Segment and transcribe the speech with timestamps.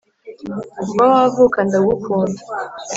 [0.83, 2.41] kuva wavuka ndagukunda